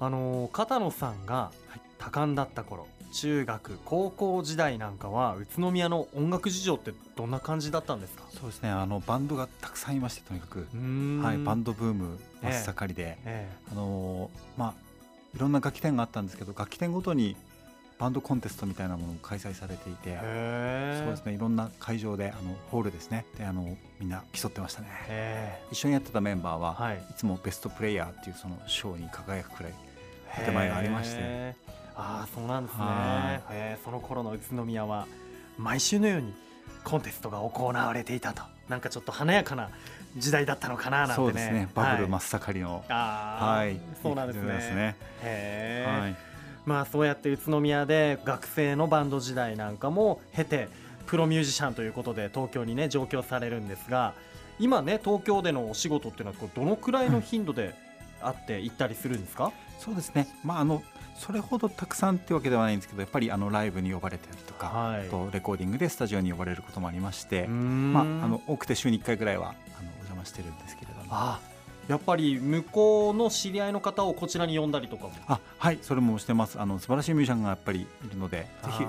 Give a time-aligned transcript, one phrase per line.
[0.00, 1.52] あの片野さんが
[1.98, 8.24] 多感だった頃中学高校時代なんかは宇都宮の音楽事情ってどんな感じだったんですか？
[8.30, 8.68] そうですね。
[8.68, 10.68] あのバンドがたくさんいましてとにかく、
[11.22, 14.74] ははい、バンドブーム真っ盛りで、えあのまあ
[15.34, 17.36] いろんな楽器店があったんですけど楽器店ごとに
[17.98, 21.32] バンドコンテストみたいなものを開催されていてえそうですね。
[21.32, 23.24] いろんな会場であのホールですね。
[23.38, 24.88] であのみんな競ってましたね。
[25.08, 26.96] え一緒にやってたメンバーは、はい。
[26.96, 29.72] い、つもベストプレイヤーっていうその賞に輝くくらい
[30.44, 31.54] 建前がありまして。
[31.98, 33.78] ああそうなんですね。
[33.82, 35.06] その頃の宇都宮は
[35.56, 36.34] 毎週のように
[36.84, 38.42] コンテストが行われていたと。
[38.68, 39.70] なんかちょっと華やかな
[40.16, 41.16] 時代だったのかななんてね。
[41.16, 41.68] そうですね。
[41.74, 42.18] バブル真はい。
[42.18, 43.80] っ盛りの、ああ、はい。
[44.02, 44.52] そうなんですね。
[44.52, 44.96] ですね。
[45.22, 46.35] へえ、はい
[46.66, 50.68] まあそうやって宇都宮で学生のバンド時代なんかも経て
[51.06, 54.12] プロミュージシャンということで東京にね上京されるんですが
[54.58, 57.74] 今ね東京でのお仕事っていうのはどのくらいの頻度で
[58.20, 60.26] あって行ったりするんですか、そうですね。
[60.42, 60.82] まああの
[61.16, 65.06] それほどたくさんってわけではないんですけどやっぱりあのライブに呼ばれたりとか、はい。
[65.06, 71.06] あとレコーディングでスタジオに呼ばれることもありまして、ままあ、あの多くて週に1回ぐらいはあのお邪魔してるんですけれども。
[71.10, 71.40] あ
[71.88, 75.12] やっぱり向こうの知り合いの方をこちらに呼んだりとかも。
[75.28, 76.60] あはいそれもしてます。
[76.60, 78.86] あの素晴らしいミュージシャンがやっぱりいるのでぜひ宇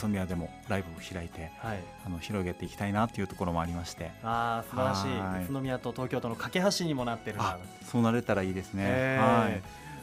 [0.00, 1.78] 都宮でもライブを開いてはい。
[2.04, 4.10] あの広げていきたいなっていうところもありまして。
[4.22, 5.42] ああ素晴らしはい。
[5.42, 7.38] い宇都宮と東京との架け橋にもなってる
[7.84, 9.62] そうなれたらいいですね、えはい。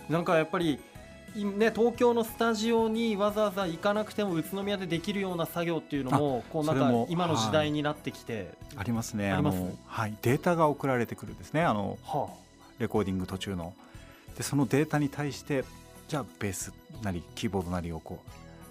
[0.09, 0.79] ーなんかやっぱりい
[1.35, 9.31] ね、東京のスタジオにわざわざ行かなくても宇都宮でできるような作業っていうのもこうなんか今の時代になってきて、ありますね。
[9.31, 11.63] あの、はい、データが送られてくるんですね。
[11.63, 12.29] あのは
[12.79, 13.73] レコーディング途中の。
[14.35, 15.63] でそのデータに対して
[16.07, 18.19] じゃあベースなりキーボードなりをこ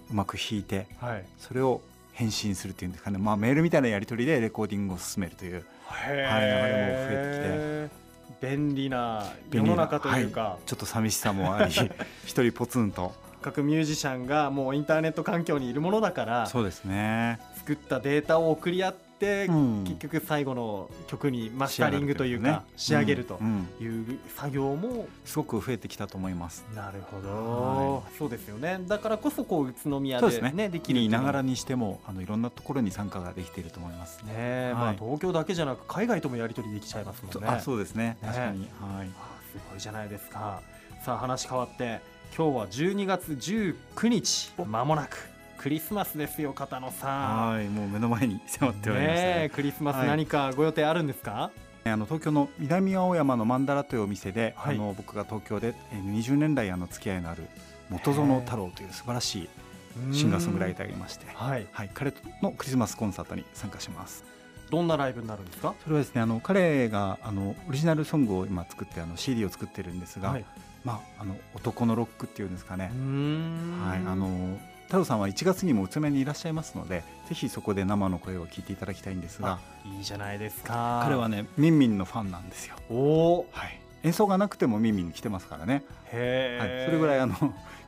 [0.09, 1.81] ううまく弾いてあ、はい、それを
[2.13, 5.65] 返信するっていうんですかね、まあ、メールみたいなやり取りでレコーディングを進めるという。
[6.09, 7.91] へー。
[7.91, 8.06] 便利な世
[8.41, 11.73] 便利なの中というか、はちょっと寂しさもあり
[12.25, 13.15] 一人ポツンと。
[13.43, 19.85] 各ミュージシャンがもうインターネット環境にいるものだからそうですね、作ったデータを送り合って、うん。
[19.85, 23.39] 結局最後の曲にマスタリングというか仕上げると
[23.81, 26.65] いう作業もすごく増えてきたと思います。
[26.75, 28.81] なるほはど、そうですよね。
[28.87, 30.69] だからこそこう宇都宮でねね。
[30.69, 34.23] できるながらねにしてもあのいろんなところに参加ができていると思います。
[34.29, 37.49] え、まあ、はい東京だけじゃなく海外ともやり取りできちゃいますもんね。
[37.49, 38.19] あそうですね。
[38.23, 39.11] ね確かに、はい。
[39.19, 40.61] あすごいじゃないですか。
[41.05, 42.01] さあ話変わって
[42.37, 47.51] 今日は12月19日まもなくクリスマスですよ片野さん。
[47.53, 49.35] はいもう目の前に迫っておりましたね。
[49.37, 50.09] えねクリスマスはい。
[50.09, 51.51] 何かご予定あるんですか、
[51.85, 54.77] あの東京の南青山のマンダラというお店で、はい。
[54.77, 57.45] あの僕が東京でえー20年来あの付き合いのある
[57.91, 59.49] 元園太郎という素晴らしい
[60.13, 61.67] シンガーソングライターがいまして、はい。
[61.73, 62.13] はい、彼
[62.43, 64.25] のクリスマスコンサートに参加します。
[64.71, 65.75] どんなライブになるんですか？
[65.85, 70.45] それはですねあの彼があのオリジナルソングを今作ってあの CD を作ってるんですが、はい。
[70.85, 72.93] まあ、あの男のロックっていうんですかね。
[72.95, 73.83] う、ん。
[73.85, 74.57] はい、あの
[74.87, 81.03] 太郎さんは1月にも宇都宮にいらっしゃいますのでぜひそこで生の声を聞いていただきたいんですがいいじゃないですか。
[81.05, 87.35] 彼はねミンミンのファンなんですよ、おおはい、演奏がなくてもミンミンに来てますからね、へはい、え、それぐらいあの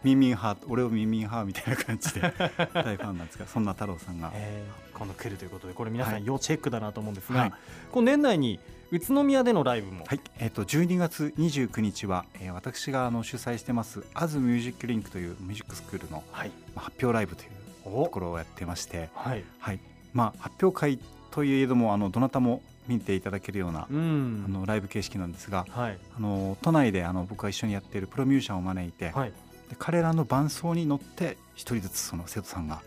[0.03, 2.21] ミンミン派俺をミンミン派みたいな感じで
[2.75, 4.99] 大ファンなんですがそんな太郎さんが、えー。
[4.99, 6.23] 今度来るということでこれ皆さはい。
[6.23, 7.53] ん要チェックだなと思うんですが、はい。
[7.93, 8.59] この年内に
[8.91, 16.51] 宇都宮でのライブも、はい、えっ、と12月29日は、えー私があの主催してますアズミュージックリンクというミュージックスクールのはい。
[16.75, 17.51] まあ発表ライブという
[17.85, 18.05] お。
[18.07, 19.45] ところをやってまして、はい。
[19.61, 19.79] はい、
[20.13, 20.99] まあ発表会
[21.31, 24.45] といえどもあのどなたも見ていただけるような、うん。
[24.47, 25.99] あのライブ形式なんですが、はい。
[26.17, 29.33] あの都内であの僕が一緒にやっているプロミュージシャンを招いて、はい。
[29.69, 32.81] で彼らの伴奏に乗って一人ずつその生徒さんが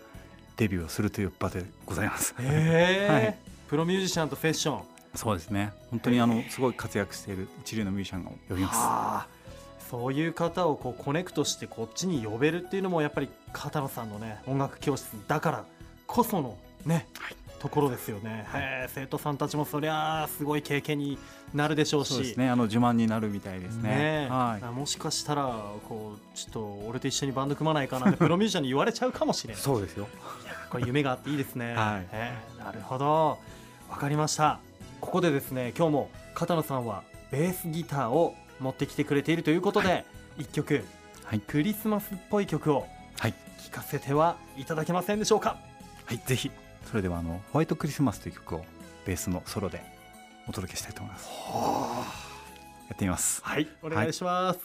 [0.57, 2.33] デビューをするという場でございます。
[2.41, 3.37] はい。
[3.67, 4.83] プロミュージシャンとセッション。
[5.15, 5.73] そうですね。
[5.91, 8.77] 本当にあのすごい活躍している一流のミュージシャンを呼びます。
[8.77, 9.27] はあ。
[9.89, 15.65] そういう方をこうコネクトしてこっちに呼べるっていうのもやっぱり片野さんのね音楽教室だから
[16.07, 17.07] こそのね、
[17.61, 21.19] ところですよね、へえ生徒さんたちもそりゃあすごい経験に
[21.53, 22.35] なるでしょうし。
[22.35, 22.49] ね。
[22.49, 23.89] あの自慢になるみたいですね。
[23.89, 23.95] ね
[24.25, 24.27] え。
[24.31, 24.65] はい。
[24.65, 25.43] あもしかしたら
[25.87, 29.61] こうちょっと俺と一緒にバンド組まないかなって プロミュージシャンに言われちゃうかもしれない。
[29.61, 30.07] そうですよ。
[30.71, 32.07] これ夢があっていいですね、はい。
[32.11, 33.37] ええなるほど。
[33.91, 34.59] わかりました。
[34.99, 40.03] ここでですね今日も片野さんはベースギターを持ってきてくれているということで、
[40.39, 40.83] 一曲、
[41.25, 41.39] はい。
[41.39, 42.87] クリスマスっぽい曲を
[43.19, 43.35] はい。
[43.63, 45.57] 聴かせてはいただけませんでしょうか？
[46.05, 46.49] はいぜひ
[46.85, 48.65] それではあのホワイトクリスマスという曲を
[49.05, 49.81] ベースのソロで
[50.47, 51.29] お届けしたいと思います。
[52.89, 53.41] やってみます。
[53.43, 54.59] はいお願いします、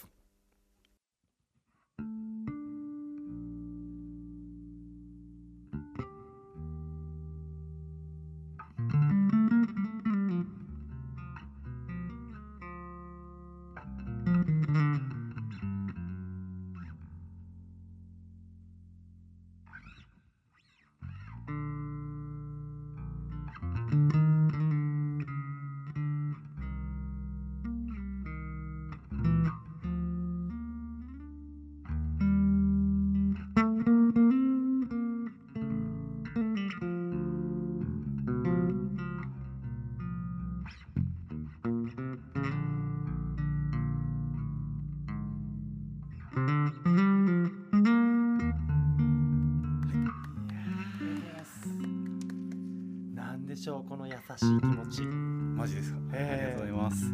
[54.38, 55.02] しい気持ち。
[55.02, 55.98] マジですか？
[56.12, 57.06] ありがとうございます。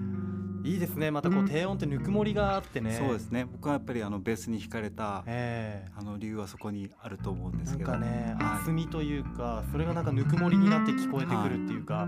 [0.64, 1.10] いいですね。
[1.10, 2.92] またこう低音ってぬくもりがあってね。
[2.92, 3.44] そうですね。
[3.44, 7.90] 僕はやっぱりあのベースに惹かれたえあの理由はそこにあると思うんですけど。
[7.90, 8.60] かねはい。
[8.60, 12.06] 厚みというかそれがなんかぬくもりになって聞こえてくるっていうか、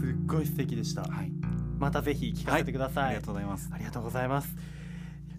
[0.00, 1.02] すっごい素敵でした。
[1.02, 1.32] はい。
[1.78, 3.70] またぜひ聞かせてください、ありがとうございます。
[3.72, 4.54] ありがとうございます。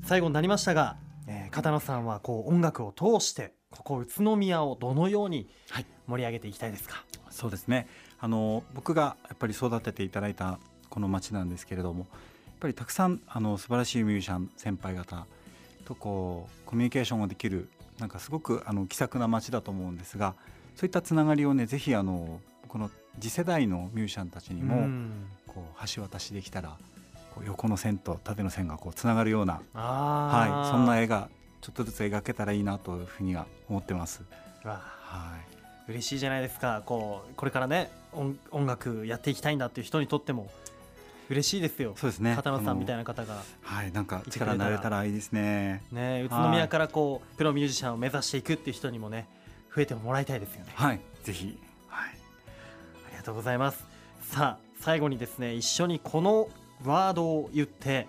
[0.04, 5.86] 最後になりましたが、えー片野さんはこう音楽を通してここ宇都宮をどのようにはい。
[6.06, 7.88] 盛り上げていきたいですか、そうですね
[8.24, 10.58] あの僕がやっぱり育てていただいた
[10.90, 12.10] この町なんですけれどもやっ
[12.62, 15.28] ぱりたくさんあの素晴らしいミュージシャン先輩方
[15.84, 17.68] とこうコミュニケーションができる
[18.00, 20.36] なんかすごくあの気さくな町だと思うんですが
[20.78, 22.40] そういったつながりをねぜひあの
[22.70, 22.90] この
[23.20, 25.12] 次世代のミュージシャンたちにも、うん。
[25.46, 26.78] こう橋渡しできたら
[27.36, 31.30] こう横の線と縦の線がこうつながるような、はい、そんな絵が
[31.62, 34.24] ちょっとずつ描けたらいいなというふうには思ってます。
[34.64, 35.53] わはい
[35.88, 36.82] 嬉しいじゃないですか。
[36.86, 40.50] こうこれからね音音楽やっていきたいんだっていう人にとっても
[41.30, 41.94] 嬉しいですよ。
[41.98, 42.36] そうですね。
[42.36, 43.42] 片野さんみたいなな方が。
[43.62, 45.84] はいなんか力になれたらいいですね。
[45.92, 49.28] ね宇都宮からこうプロミュージシャンを目指していくっていう人にもね
[49.76, 50.72] 増えてもらいたいですよね。
[50.76, 51.58] はいぜひ。
[51.88, 52.10] はい。
[52.10, 53.84] ありがとうございます。
[54.22, 56.50] さあ最後にですね一緒にこの
[56.84, 58.08] ワードを言って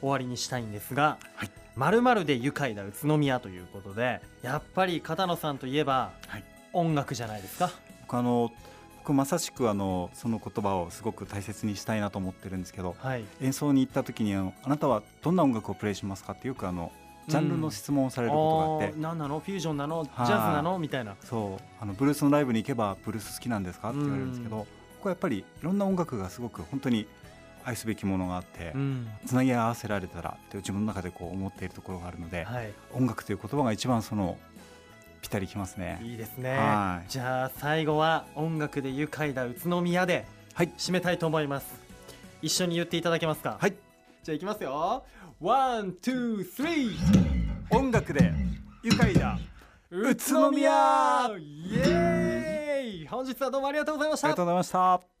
[0.00, 1.50] 終わりにしたいんですがはい。
[1.76, 6.44] まるまるで愉快な宇都宮ということでやっぱり片野さんといえば、はい
[6.76, 7.70] 音楽じゃないですか？
[8.02, 8.52] 僕あの
[8.98, 13.24] 僕まさしくあのその言葉をすごく大切にしたいなと思ってるんですけどはい。
[13.40, 16.92] 演奏に行った時にあのあなたはどんな音楽をプレイしますかってよくあの
[17.28, 19.40] ジャンルの質問をされることがあって、あー何なの？
[19.40, 20.04] フュージョンなの？
[20.04, 20.26] ジはい。
[20.26, 20.78] ャズなの？
[20.78, 21.16] みたいな。
[21.22, 21.62] そう。
[21.80, 24.62] あのブルースのライブに行けばブルース好きなんですかって言われるんですけど、うん。
[24.62, 24.68] こ
[25.02, 27.06] こはやっぱりいろんな音楽がすごく本当に
[27.64, 29.08] 愛すべきものがあって、うん。
[29.24, 32.72] つなぎ合わせられたらって自分の中でこう思っているところがあるので、はい。
[32.92, 34.36] 音楽という言葉が一番その
[35.20, 36.00] ぴったりきますね。
[36.02, 36.56] いいですね。
[36.56, 37.10] はい。
[37.10, 40.72] じゃあ最後は音楽で愉快な宇都宮ではい。
[40.78, 41.66] 締めたいと思います。
[42.42, 43.58] 一緒に言っていただけますか？
[43.60, 43.74] はい。
[44.22, 45.04] じゃあいきますよ。
[45.40, 48.32] one、two、three 音楽で
[48.82, 49.38] 愉快だ
[49.90, 51.30] 宇都宮。
[51.38, 54.28] イエーイ本日はどうもありがとうございました。
[54.28, 55.15] ありがとうございました。